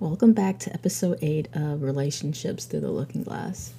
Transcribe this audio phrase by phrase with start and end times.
[0.00, 3.74] Welcome back to episode 8 of Relationships Through the Looking Glass.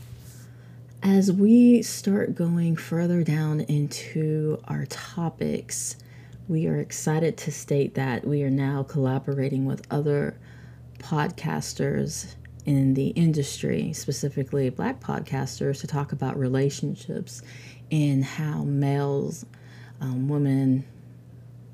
[1.02, 5.96] As we start going further down into our topics,
[6.48, 10.38] we are excited to state that we are now collaborating with other
[11.00, 12.36] podcasters
[12.68, 17.42] in the industry, specifically black podcasters, to talk about relationships
[17.92, 19.44] and how males,
[20.00, 20.86] um, women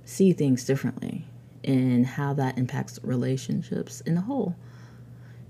[0.05, 1.25] see things differently
[1.67, 4.55] and how that impacts relationships in the whole.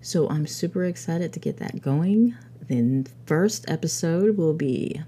[0.01, 2.35] So I'm super excited to get that going.
[2.67, 5.01] The first episode will be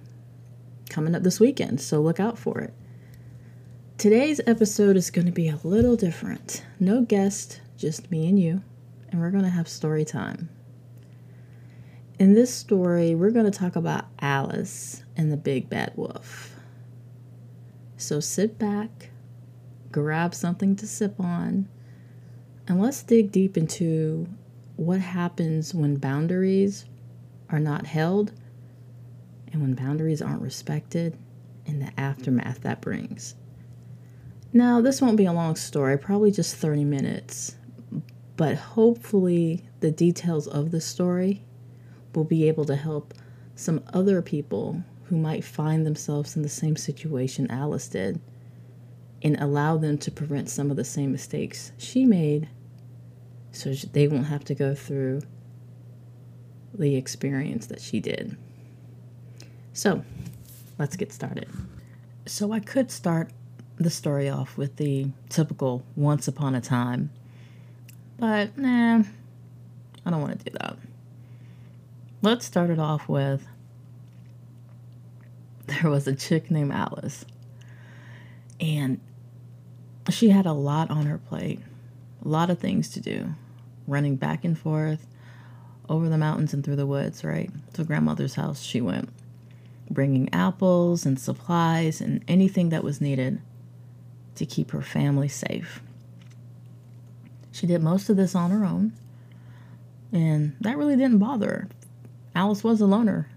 [0.89, 2.73] coming up this weekend, so look out for it.
[3.97, 6.63] Today's episode is going to be a little different.
[6.79, 8.61] No guest, just me and you,
[9.09, 10.49] and we're going to have story time.
[12.17, 16.55] In this story, we're going to talk about Alice and the Big Bad Wolf.
[17.97, 19.08] So sit back,
[19.91, 21.67] grab something to sip on,
[22.67, 24.27] and let's dig deep into
[24.75, 26.85] what happens when boundaries
[27.49, 28.31] are not held
[29.51, 31.17] and when boundaries aren't respected
[31.65, 33.35] and the aftermath that brings.
[34.53, 37.55] Now, this won't be a long story, probably just 30 minutes,
[38.37, 41.43] but hopefully, the details of the story
[42.15, 43.13] will be able to help
[43.55, 48.19] some other people who might find themselves in the same situation Alice did
[49.21, 52.49] and allow them to prevent some of the same mistakes she made
[53.51, 55.21] so they won't have to go through
[56.73, 58.37] the experience that she did.
[59.73, 60.03] So,
[60.77, 61.49] let's get started.
[62.25, 63.31] So, I could start
[63.77, 67.11] the story off with the typical once upon a time,
[68.17, 69.03] but nah,
[70.05, 70.77] I don't want to do that.
[72.21, 73.47] Let's start it off with
[75.65, 77.25] there was a chick named Alice,
[78.59, 78.99] and
[80.09, 81.59] she had a lot on her plate,
[82.23, 83.35] a lot of things to do,
[83.87, 85.05] running back and forth
[85.87, 87.51] over the mountains and through the woods, right?
[87.73, 89.09] To grandmother's house she went,
[89.89, 93.41] bringing apples and supplies and anything that was needed
[94.35, 95.81] to keep her family safe.
[97.51, 98.93] She did most of this on her own,
[100.13, 101.67] and that really didn't bother her.
[102.35, 103.29] Alice was a loner,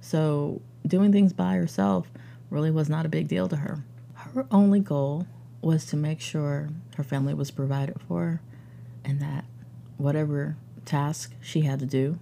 [0.00, 2.10] so doing things by herself
[2.50, 3.84] really was not a big deal to her.
[4.14, 5.26] Her only goal
[5.62, 8.40] was to make sure her family was provided for
[9.04, 9.44] and that
[9.96, 12.18] whatever task she had to do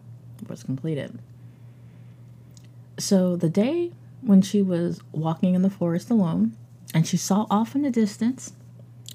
[0.49, 1.19] was completed.
[2.99, 6.55] So the day when she was walking in the forest alone
[6.93, 8.53] and she saw off in the distance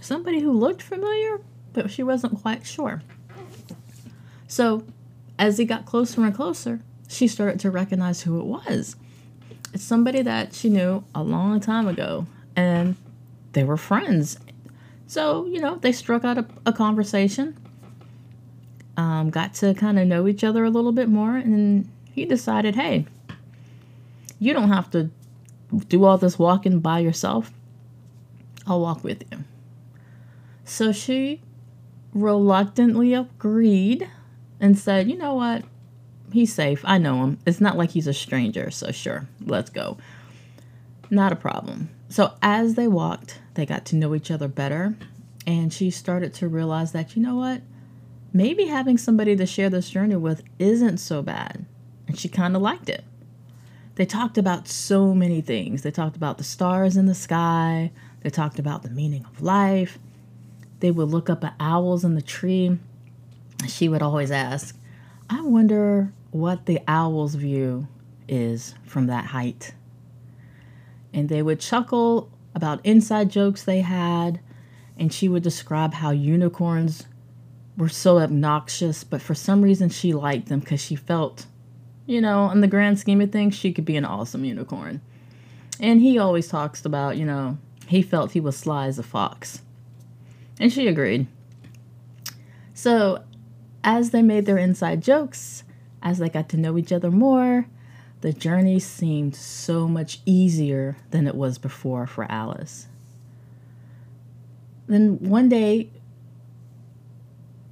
[0.02, 1.40] somebody who looked familiar,
[1.74, 3.03] but she wasn't quite sure.
[4.47, 4.84] So
[5.38, 8.96] as he got closer and closer, she started to recognize who it was.
[9.74, 12.25] It's somebody that she knew a long time ago,
[12.56, 12.96] and
[13.56, 14.38] they were friends.
[15.08, 17.58] So, you know, they struck out a, a conversation,
[18.98, 22.76] um, got to kind of know each other a little bit more, and he decided,
[22.76, 23.08] hey,
[24.40, 25.10] you don't have to
[25.88, 27.52] do all this walking by yourself.
[28.68, 29.44] I'll walk with you.
[30.64, 31.42] So she
[32.14, 34.10] reluctantly agreed
[34.60, 35.64] and said, you know what?
[36.32, 36.82] He's safe.
[36.84, 37.38] I know him.
[37.46, 39.98] It's not like he's a stranger, so sure, let's go.
[41.10, 41.90] Not a problem.
[42.10, 44.96] So as they walked, they got to know each other better,
[45.48, 47.62] and she started to realize that, you know what?
[48.34, 51.66] Maybe having somebody to share this journey with isn't so bad.
[52.08, 53.04] And she kind of liked it.
[53.96, 55.82] They talked about so many things.
[55.82, 60.00] They talked about the stars in the sky, they talked about the meaning of life.
[60.80, 62.78] They would look up at owls in the tree.
[63.68, 64.76] She would always ask,
[65.30, 67.88] I wonder what the owl's view
[68.28, 69.74] is from that height.
[71.16, 74.42] And they would chuckle about inside jokes they had,
[75.00, 77.06] and she would describe how unicorns
[77.78, 81.46] were so obnoxious, but for some reason she liked them because she felt,
[82.06, 85.00] you know, in the grand scheme of things, she could be an awesome unicorn.
[85.80, 89.62] And he always talks about, you know, he felt he was sly as a fox.
[90.59, 91.28] And she agreed.
[92.74, 93.24] So,
[93.86, 95.64] as they made their inside jokes,
[96.02, 97.67] as they got to know each other more,
[98.26, 102.88] the journey seemed so much easier than it was before for Alice.
[104.88, 105.92] Then one day,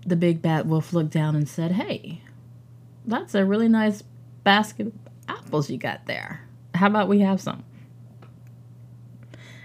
[0.06, 2.22] the big bad wolf looked down and said, Hey,
[3.04, 4.04] that's a really nice
[4.44, 4.94] basket of
[5.28, 6.42] apples you got there.
[6.76, 7.64] How about we have some?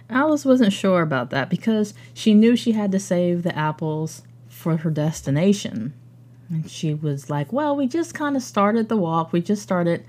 [0.09, 4.79] Alice wasn't sure about that because she knew she had to save the apples for
[4.79, 5.93] her destination.
[6.49, 9.35] And she was like, Well, we just kind of started the walk.
[9.35, 10.03] We just started.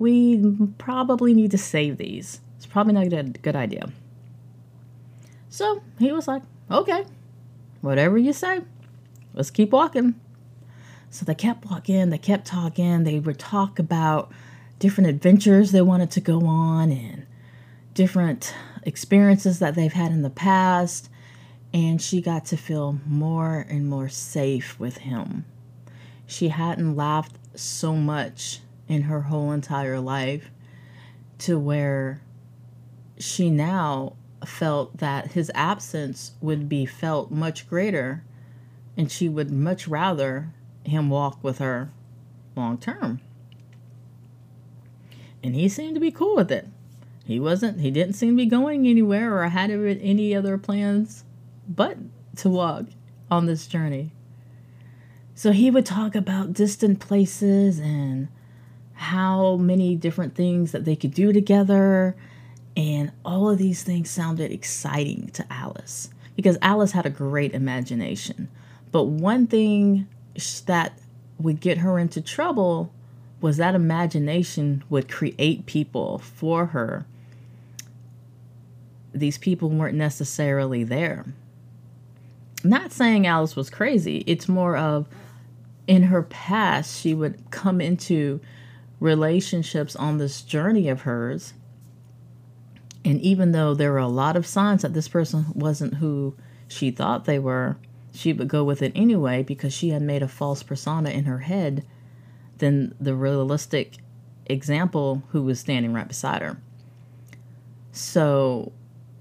[0.00, 2.40] We probably need to save these.
[2.56, 3.90] It's probably not a good idea.
[5.50, 7.04] So he was like, Okay,
[7.82, 8.62] whatever you say.
[9.34, 10.14] Let's keep walking.
[11.10, 13.04] So they kept walking, they kept talking.
[13.04, 14.32] They would talk about
[14.78, 17.26] different adventures they wanted to go on and
[17.92, 18.54] different
[18.84, 21.10] experiences that they've had in the past.
[21.74, 25.44] And she got to feel more and more safe with him.
[26.26, 28.60] She hadn't laughed so much
[28.90, 30.50] in her whole entire life
[31.38, 32.20] to where
[33.18, 38.24] she now felt that his absence would be felt much greater
[38.96, 40.52] and she would much rather
[40.82, 41.92] him walk with her
[42.56, 43.20] long term.
[45.40, 46.66] And he seemed to be cool with it.
[47.24, 51.22] He wasn't, he didn't seem to be going anywhere or had any other plans
[51.68, 51.96] but
[52.38, 52.86] to walk
[53.30, 54.10] on this journey.
[55.36, 58.26] So he would talk about distant places and
[59.00, 62.14] how many different things that they could do together.
[62.76, 68.48] And all of these things sounded exciting to Alice because Alice had a great imagination.
[68.92, 70.06] But one thing
[70.66, 70.98] that
[71.38, 72.92] would get her into trouble
[73.40, 77.06] was that imagination would create people for her.
[79.14, 81.24] These people weren't necessarily there.
[82.62, 85.08] Not saying Alice was crazy, it's more of
[85.86, 88.40] in her past, she would come into
[89.00, 91.54] relationships on this journey of hers.
[93.04, 96.36] And even though there were a lot of signs that this person wasn't who
[96.68, 97.78] she thought they were,
[98.12, 101.38] she would go with it anyway because she had made a false persona in her
[101.38, 101.84] head
[102.58, 103.96] than the realistic
[104.46, 106.58] example who was standing right beside her.
[107.92, 108.72] So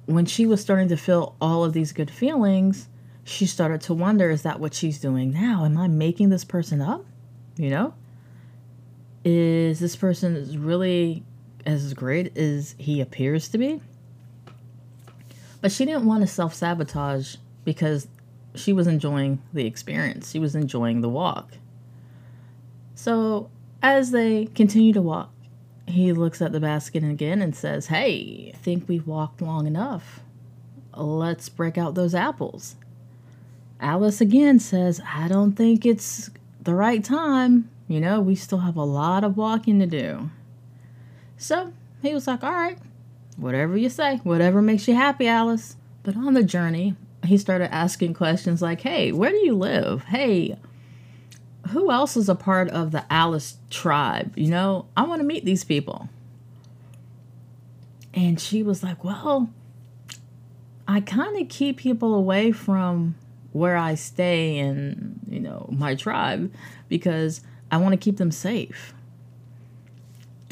[0.05, 2.89] when she was starting to feel all of these good feelings,
[3.23, 5.65] she started to wonder is that what she's doing now?
[5.65, 7.05] Am I making this person up?
[7.57, 7.93] You know?
[9.29, 11.23] Is this person really
[11.63, 13.79] as great as he appears to be?
[15.61, 18.07] But she didn't want to self sabotage because
[18.55, 20.31] she was enjoying the experience.
[20.31, 21.51] She was enjoying the walk.
[22.95, 23.51] So
[23.83, 25.31] as they continue to walk,
[25.85, 30.21] he looks at the basket again and says, Hey, I think we've walked long enough.
[30.95, 32.75] Let's break out those apples.
[33.79, 36.31] Alice again says, I don't think it's
[36.61, 37.69] the right time.
[37.89, 40.30] You know, we still have a lot of walking to do.
[41.38, 42.77] So he was like, All right,
[43.36, 45.75] whatever you say, whatever makes you happy, Alice.
[46.03, 46.95] But on the journey,
[47.25, 50.03] he started asking questions like, Hey, where do you live?
[50.03, 50.56] Hey,
[51.69, 54.38] who else is a part of the Alice tribe?
[54.38, 56.09] You know, I want to meet these people.
[58.13, 59.50] And she was like, Well,
[60.88, 63.15] I kind of keep people away from
[63.51, 66.53] where I stay and, you know, my tribe
[66.88, 67.41] because
[67.71, 68.94] I want to keep them safe.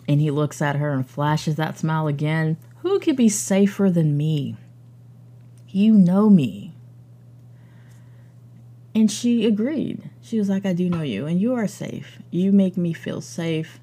[0.07, 2.57] And he looks at her and flashes that smile again.
[2.77, 4.55] Who could be safer than me?
[5.67, 6.73] You know me.
[8.95, 10.09] And she agreed.
[10.21, 12.19] She was like, I do know you, and you are safe.
[12.31, 13.79] You make me feel safe.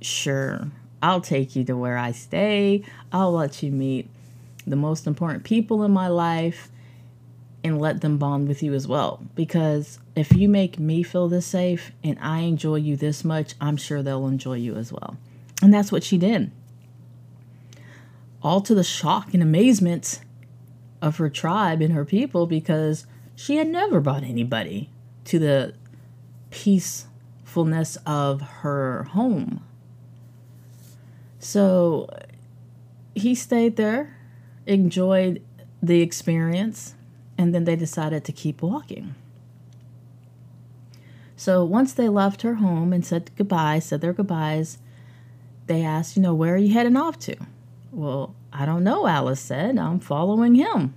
[0.00, 0.70] Sure,
[1.02, 2.84] I'll take you to where I stay.
[3.12, 4.08] I'll let you meet
[4.66, 6.70] the most important people in my life
[7.64, 9.22] and let them bond with you as well.
[9.34, 13.76] Because if you make me feel this safe and I enjoy you this much, I'm
[13.76, 15.16] sure they'll enjoy you as well.
[15.62, 16.50] And that's what she did.
[18.42, 20.20] All to the shock and amazement
[21.00, 23.06] of her tribe and her people because
[23.36, 24.90] she had never brought anybody
[25.26, 25.74] to the
[26.50, 29.64] peacefulness of her home.
[31.38, 32.08] So
[33.14, 34.16] he stayed there,
[34.66, 35.42] enjoyed
[35.82, 36.94] the experience,
[37.38, 39.14] and then they decided to keep walking.
[41.36, 44.78] So once they left her home and said goodbye, said their goodbyes,
[45.66, 47.36] they asked, you know, where are you heading off to?
[47.90, 49.78] Well, I don't know, Alice said.
[49.78, 50.94] I'm following him.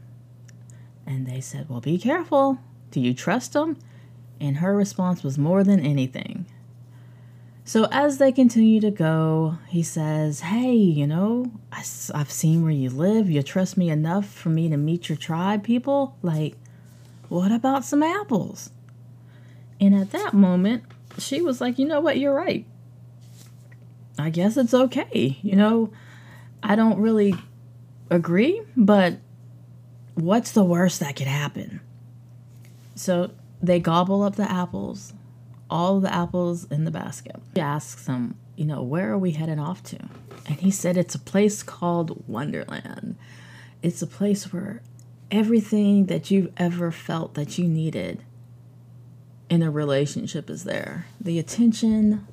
[1.06, 2.60] And they said, well, be careful.
[2.92, 3.78] Do you trust him?
[4.40, 6.46] And her response was more than anything.
[7.68, 12.72] So as they continue to go, he says, Hey, you know, I, have seen where
[12.72, 13.28] you live.
[13.28, 16.16] You trust me enough for me to meet your tribe people?
[16.22, 16.56] Like,
[17.28, 18.70] what about some apples?
[19.82, 20.84] And at that moment,
[21.18, 22.20] she was like, You know what?
[22.20, 22.68] You're right.
[24.20, 25.40] I guess it's okay.
[25.42, 25.92] You know,
[26.62, 27.34] I don't really
[28.12, 29.18] agree, but
[30.14, 31.82] what's the worst that could happen?
[32.94, 35.14] So they gobble up the apples
[35.70, 37.36] all the apples in the basket.
[37.56, 39.98] He asks him, you know, where are we heading off to?
[40.48, 43.16] And he said it's a place called Wonderland.
[43.82, 44.82] It's a place where
[45.32, 48.24] everything that you've ever felt that you needed
[49.50, 51.08] in a relationship is there.
[51.20, 52.28] The attention,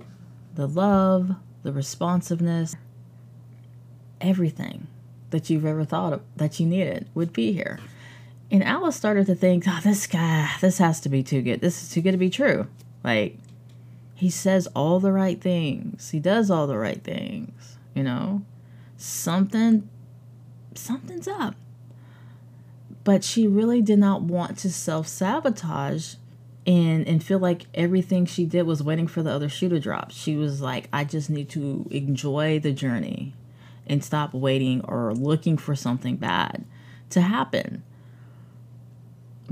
[0.55, 2.77] the love, the responsiveness,
[4.21, 4.87] everything
[5.31, 7.81] that you've ever thought of that you needed would be here.
[8.51, 11.61] And Alice started to think, oh, this guy, this has to be too good.
[11.61, 12.67] This is too good to be true.
[13.05, 13.39] Like,
[14.15, 16.11] he says all the right things.
[16.11, 17.77] He does all the right things.
[17.95, 18.43] You know,
[18.97, 19.89] something,
[20.75, 21.55] something's up.
[23.05, 26.15] But she really did not want to self sabotage
[26.67, 30.13] and and feel like everything she did was waiting for the other shoe to drop.
[30.13, 33.35] She was like, I just need to enjoy the journey
[33.87, 36.65] and stop waiting or looking for something bad
[37.11, 37.83] to happen.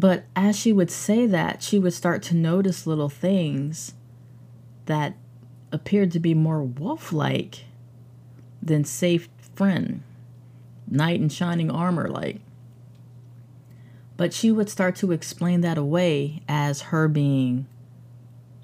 [0.01, 3.93] But as she would say that, she would start to notice little things
[4.87, 5.15] that
[5.73, 7.65] appeared to be more wolf like
[8.63, 10.03] than safe friend,
[10.89, 12.41] knight in shining armor like.
[14.17, 17.67] But she would start to explain that away as her being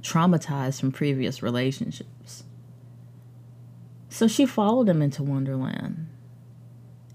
[0.01, 2.45] traumatized from previous relationships.
[4.09, 6.09] So she followed him into Wonderland.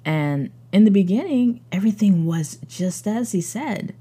[0.05, 3.95] And in the beginning, everything was just as he said.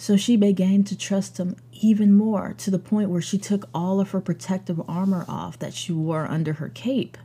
[0.00, 4.00] So she began to trust him even more to the point where she took all
[4.00, 7.18] of her protective armor off that she wore under her cape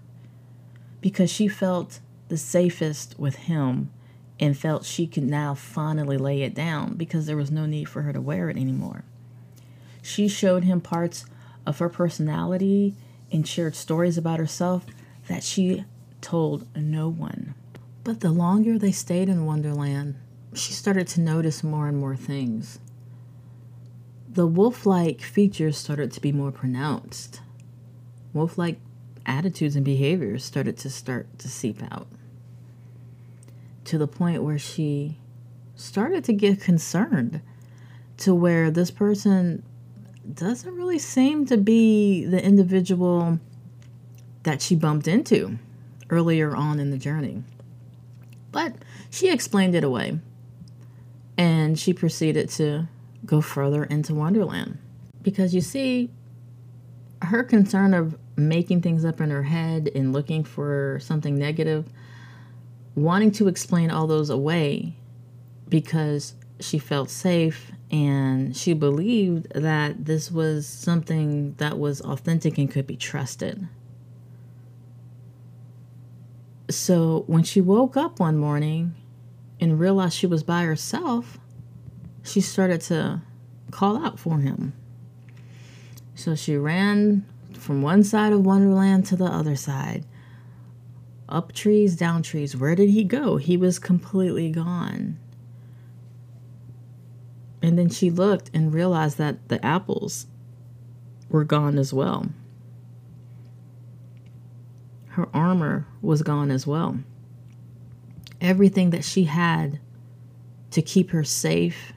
[0.99, 3.91] because she felt the safest with him
[4.41, 8.01] and felt she could now finally lay it down because there was no need for
[8.01, 9.05] her to wear it anymore.
[10.01, 11.25] She showed him parts
[11.65, 12.93] of her personality
[13.31, 14.85] and shared stories about herself
[15.29, 15.85] that she
[16.19, 17.55] told no one.
[18.03, 20.15] But the longer they stayed in Wonderland,
[20.55, 22.79] she started to notice more and more things.
[24.29, 27.41] The wolf like features started to be more pronounced.
[28.33, 28.79] Wolf like
[29.25, 32.07] attitudes and behaviors started to start to seep out
[33.85, 35.17] to the point where she
[35.75, 37.41] started to get concerned
[38.17, 39.63] to where this person
[40.33, 43.39] doesn't really seem to be the individual
[44.43, 45.57] that she bumped into
[46.09, 47.43] earlier on in the journey.
[48.51, 48.73] But
[49.09, 50.19] she explained it away
[51.37, 52.87] and she proceeded to
[53.25, 54.77] go further into Wonderland.
[55.21, 56.11] Because you see,
[57.21, 61.87] her concern of making things up in her head and looking for something negative,
[62.95, 64.95] wanting to explain all those away
[65.67, 72.69] because she felt safe and she believed that this was something that was authentic and
[72.71, 73.67] could be trusted.
[76.69, 78.95] So when she woke up one morning
[79.65, 81.39] and realized she was by herself,
[82.21, 83.19] she started to
[83.71, 84.73] call out for him.
[86.13, 90.05] So she ran from one side of Wonderland to the other side.
[91.27, 92.55] Up trees, down trees.
[92.55, 93.37] Where did he go?
[93.37, 95.17] He was completely gone.
[97.63, 100.27] And then she looked and realized that the apples
[101.27, 102.27] were gone as well.
[105.07, 106.99] Her armor was gone as well
[108.45, 109.79] everything that she had
[110.71, 111.93] to keep her safe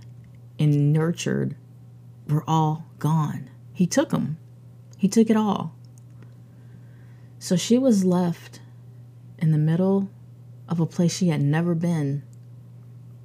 [0.58, 1.56] and nurtured
[2.28, 3.50] were all gone.
[3.72, 4.38] He took them,
[4.96, 5.74] he took it all.
[7.38, 8.60] So she was left
[9.38, 10.10] in the middle
[10.68, 12.22] of a place she had never been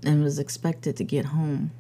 [0.04, 1.72] and was expected to get home.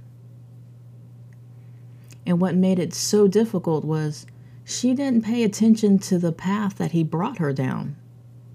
[2.26, 4.26] And what made it so difficult was
[4.64, 7.96] she didn't pay attention to the path that he brought her down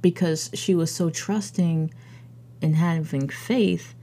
[0.01, 1.93] because she was so trusting
[2.61, 3.95] and having faith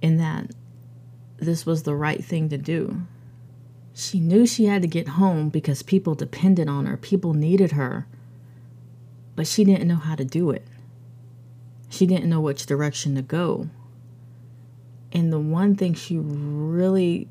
[0.00, 0.50] in that
[1.36, 3.02] this was the right thing to do.
[3.94, 8.06] She knew she had to get home because people depended on her, people needed her,
[9.36, 10.66] but she didn't know how to do it.
[11.88, 13.68] She didn't know which direction to go.
[15.12, 17.28] And the one thing she really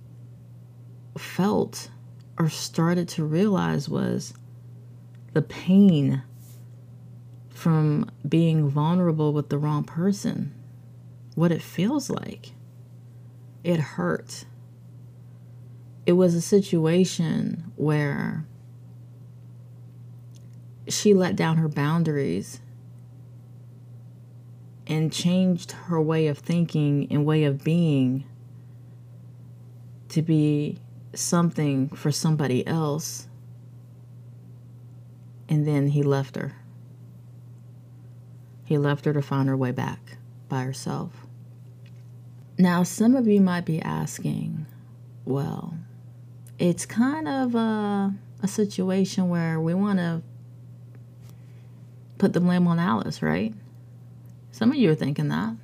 [1.17, 1.89] felt
[2.37, 4.33] or started to realize was
[5.33, 6.21] the pain
[7.61, 10.51] from being vulnerable with the wrong person,
[11.35, 12.53] what it feels like.
[13.63, 14.45] It hurt.
[16.07, 18.47] It was a situation where
[20.87, 22.61] she let down her boundaries
[24.87, 28.25] and changed her way of thinking and way of being
[30.09, 30.79] to be
[31.13, 33.27] something for somebody else.
[35.47, 36.55] And then he left her.
[38.71, 40.15] He left her to find her way back
[40.47, 41.27] by herself.
[42.57, 44.65] Now, some of you might be asking,
[45.25, 45.73] well,
[46.57, 50.21] it's kind of a, a situation where we want to
[52.17, 53.53] put the blame on Alice, right?
[54.53, 55.57] Some of you are thinking that.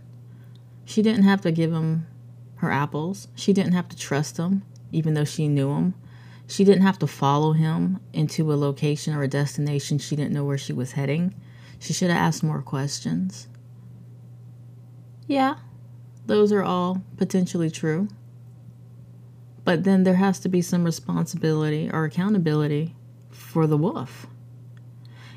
[0.84, 2.08] She didn't have to give him
[2.56, 3.30] her apples.
[3.36, 5.94] She didn't have to trust him, even though she knew him.
[6.46, 10.44] She didn't have to follow him into a location or a destination she didn't know
[10.44, 11.34] where she was heading.
[11.80, 13.48] She should have asked more questions.
[15.28, 15.56] Yeah,
[16.26, 18.08] those are all potentially true.
[19.64, 22.96] But then there has to be some responsibility or accountability
[23.30, 24.28] for the wolf.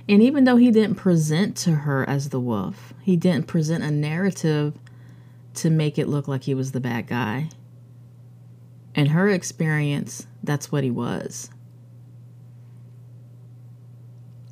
[0.08, 3.90] And even though he didn't present to her as the wolf, he didn't present a
[3.90, 4.74] narrative
[5.54, 7.50] to make it look like he was the bad guy.
[8.94, 11.50] In her experience, that's what he was.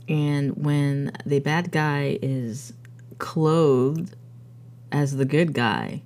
[0.09, 2.73] And when the bad guy is
[3.19, 4.17] clothed
[4.91, 6.03] as the good guy,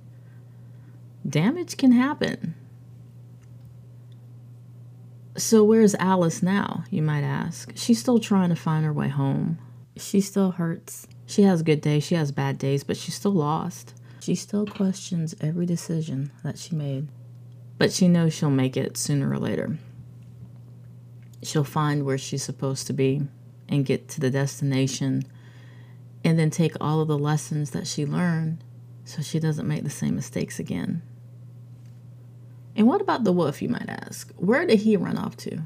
[1.27, 2.55] damage can happen.
[5.35, 7.71] So, where's Alice now, you might ask?
[7.75, 9.57] She's still trying to find her way home.
[9.95, 11.07] She still hurts.
[11.25, 13.95] She has good days, she has bad days, but she's still lost.
[14.19, 17.07] She still questions every decision that she made.
[17.77, 19.77] But she knows she'll make it sooner or later.
[21.41, 23.27] She'll find where she's supposed to be
[23.69, 25.23] and get to the destination
[26.23, 28.63] and then take all of the lessons that she learned
[29.05, 31.01] so she doesn't make the same mistakes again.
[32.75, 34.31] And what about the wolf, you might ask?
[34.37, 35.61] Where did he run off to?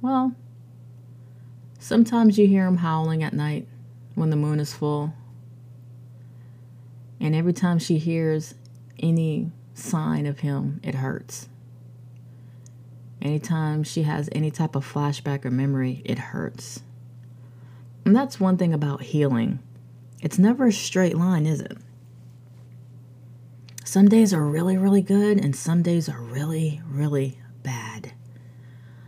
[0.00, 0.34] Well,
[1.78, 3.68] sometimes you hear him howling at night
[4.14, 5.14] when the moon is full.
[7.20, 8.54] And every time she hears
[8.98, 11.48] any sign of him, it hurts.
[13.20, 16.82] Anytime she has any type of flashback or memory, it hurts.
[18.04, 19.58] And that's one thing about healing.
[20.20, 21.78] It's never a straight line, is it?
[23.84, 28.12] Some days are really, really good, and some days are really, really bad.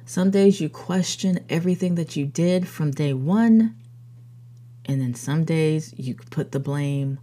[0.05, 3.77] Some days you question everything that you did from day one,
[4.87, 7.21] and then some days you put the blame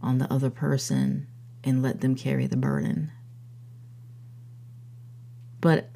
[0.00, 1.26] on the other person
[1.62, 3.12] and let them carry the burden.
[5.60, 5.90] But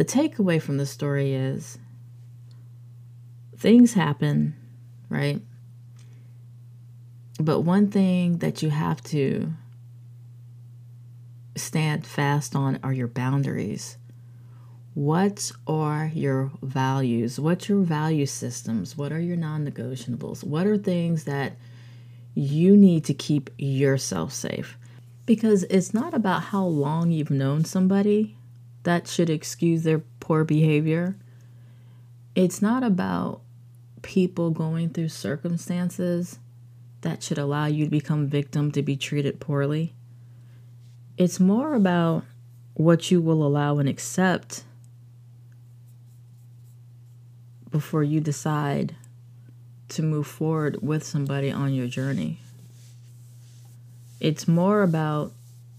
[0.00, 1.76] the takeaway from the story is
[3.58, 4.56] things happen,
[5.10, 5.42] right?
[7.38, 9.52] But one thing that you have to
[11.54, 13.98] stand fast on are your boundaries.
[14.94, 17.38] What are your values?
[17.38, 18.96] What's your value systems?
[18.96, 20.42] What are your non negotiables?
[20.42, 21.58] What are things that
[22.34, 24.78] you need to keep yourself safe?
[25.26, 28.38] Because it's not about how long you've known somebody
[28.82, 31.16] that should excuse their poor behavior.
[32.34, 33.42] It's not about
[34.02, 36.38] people going through circumstances
[37.02, 39.94] that should allow you to become victim to be treated poorly.
[41.16, 42.24] It's more about
[42.74, 44.64] what you will allow and accept
[47.70, 48.96] before you decide
[49.88, 52.38] to move forward with somebody on your journey.
[54.20, 55.32] It's more about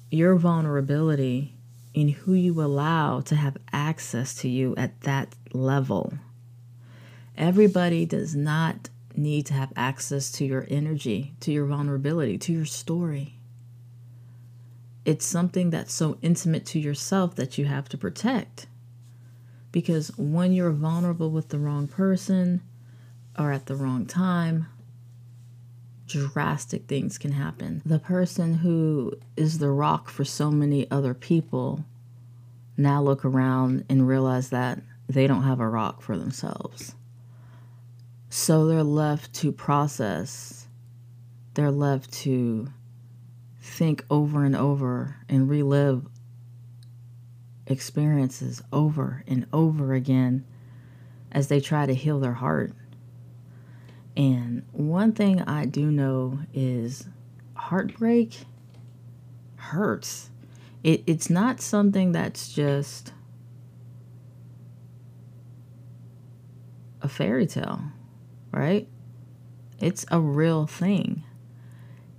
[0.09, 1.55] your vulnerability
[1.93, 6.13] in who you allow to have access to you at that level.
[7.37, 12.65] Everybody does not need to have access to your energy, to your vulnerability, to your
[12.65, 13.35] story.
[15.03, 18.67] It's something that's so intimate to yourself that you have to protect.
[19.71, 22.61] Because when you're vulnerable with the wrong person
[23.37, 24.67] or at the wrong time,
[26.11, 27.81] drastic things can happen.
[27.85, 31.85] The person who is the rock for so many other people
[32.77, 36.95] now look around and realize that they don't have a rock for themselves.
[38.29, 40.67] So they're left to process,
[41.53, 42.67] they're left to
[43.59, 46.07] think over and over and relive
[47.67, 50.45] experiences over and over again
[51.31, 52.73] as they try to heal their heart.
[54.17, 57.07] And one thing I do know is
[57.55, 58.39] heartbreak
[59.55, 60.29] hurts.
[60.83, 63.13] It, it's not something that's just
[67.01, 67.81] a fairy tale
[68.51, 68.87] right?
[69.79, 71.23] It's a real thing.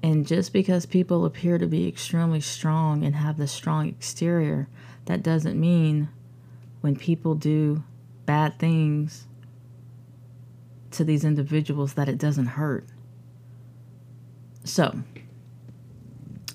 [0.02, 4.68] And just because people appear to be extremely strong and have this strong exterior,
[5.05, 6.09] that doesn't mean
[6.81, 7.85] when people do
[8.26, 9.26] bad things
[10.92, 12.87] to these individuals that it doesn't hurt.
[14.64, 15.02] So,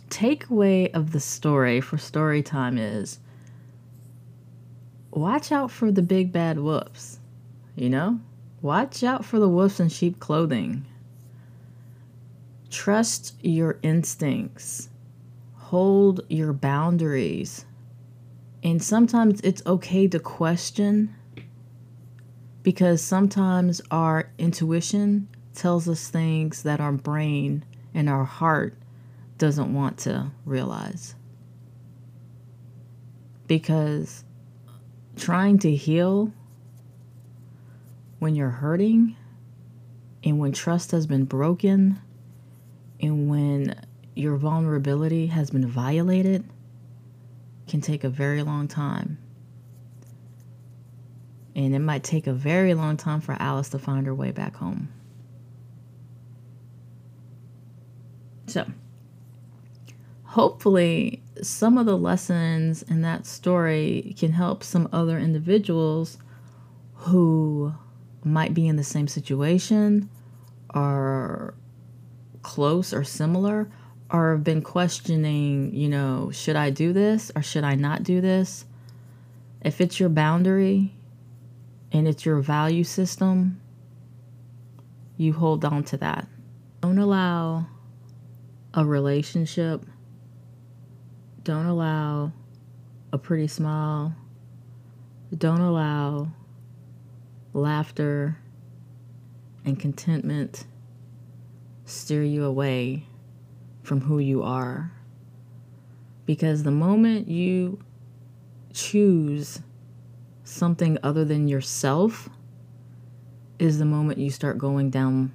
[0.09, 3.19] takeaway of the story for story time is
[5.11, 7.19] watch out for the big bad whoops,
[7.75, 8.19] you know?
[8.61, 10.85] Watch out for the wolves in sheep clothing.
[12.69, 14.89] Trust your instincts.
[15.55, 17.65] Hold your boundaries.
[18.63, 21.13] And sometimes it's okay to question
[22.67, 25.25] because sometimes our intuition
[25.55, 28.77] tells us things that our brain and our heart
[29.37, 31.15] doesn't want to realize.
[33.47, 34.25] Because
[35.15, 36.33] trying to heal
[38.19, 39.15] when you're hurting
[40.21, 41.97] and when trust has been broken
[42.99, 43.79] and when
[44.13, 46.43] your vulnerability has been violated
[47.65, 49.19] can take a very long time.
[51.57, 54.55] And it might take a very long time for Alice to find her way back
[54.55, 54.89] home.
[58.45, 58.65] So,
[60.23, 66.19] hopefully, some of the lessons in that story can help some other individuals
[66.93, 67.73] who
[68.23, 70.09] might be in the same situation
[70.75, 71.55] or
[72.43, 73.67] close or similar
[74.11, 78.21] or have been questioning, you know, should I do this or should I not do
[78.21, 78.65] this?
[79.61, 80.93] If it's your boundary
[81.91, 83.61] and it's your value system,
[85.17, 86.27] you hold on to that.
[86.81, 87.67] Don't allow
[88.73, 89.85] a relationship,
[91.43, 92.31] don't allow
[93.11, 94.15] a pretty smile,
[95.35, 96.31] don't allow
[97.53, 98.37] laughter
[99.65, 100.65] and contentment
[101.85, 103.05] steer you away
[103.81, 104.91] from who you are.
[106.25, 107.79] Because the moment you
[108.73, 109.61] choose
[110.47, 112.29] something other than yourself,
[113.59, 115.31] is the moment you start going down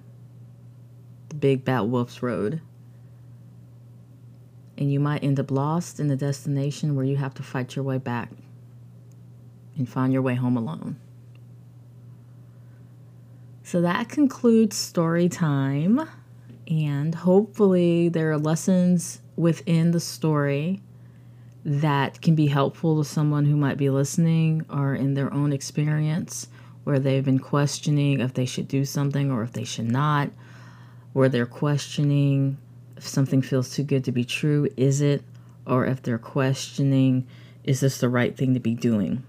[1.29, 2.61] the big bad wolf's road.
[4.79, 7.85] And you might end up lost in the destination where you have to fight your
[7.85, 8.31] way back
[9.77, 10.96] and find your way home alone.
[13.62, 16.01] So that concludes story time.
[16.68, 20.81] And hopefully, there are lessons within the story
[21.64, 26.48] that can be helpful to someone who might be listening or in their own experience
[26.85, 30.31] where they've been questioning if they should do something or if they should not,
[31.12, 32.57] where they're questioning
[32.96, 35.22] if something feels too good to be true, is it?
[35.64, 37.27] Or if they're questioning,
[37.62, 39.22] is this the right thing to be doing?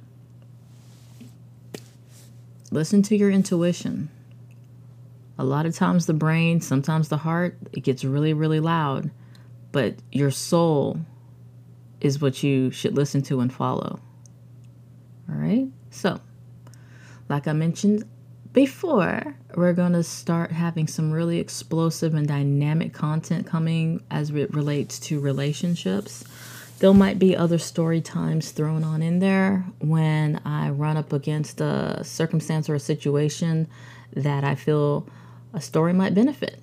[2.71, 4.09] Listen to your intuition
[5.37, 9.09] a lot of times the brain, sometimes the heart, it gets really, really loud,
[9.71, 10.99] but your soul
[12.03, 13.99] is what you should listen to and follow.
[15.29, 15.67] All right?
[15.89, 16.19] So,
[17.29, 18.03] like I mentioned
[18.51, 24.53] before, we're going to start having some really explosive and dynamic content coming as it
[24.53, 26.23] relates to relationships.
[26.79, 31.61] There might be other story times thrown on in there when I run up against
[31.61, 33.67] a circumstance or a situation
[34.15, 35.07] that I feel
[35.53, 36.59] a story might benefit,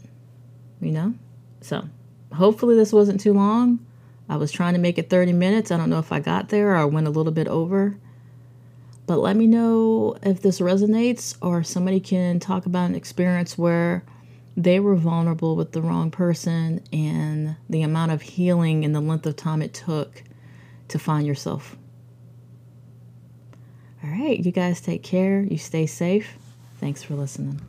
[0.81, 1.14] you know?
[1.62, 1.88] So
[2.33, 3.85] hopefully this wasn't too long.
[4.30, 5.72] I was trying to make it 30 minutes.
[5.72, 7.96] I don't know if I got there or I went a little bit over.
[9.06, 14.04] But let me know if this resonates or somebody can talk about an experience where
[14.56, 19.26] they were vulnerable with the wrong person and the amount of healing and the length
[19.26, 20.22] of time it took
[20.86, 21.76] to find yourself.
[24.04, 25.40] All right, you guys take care.
[25.40, 26.36] You stay safe.
[26.78, 27.60] Thanks for listening.